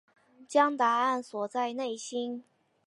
[0.47, 2.43] 将答案锁在内心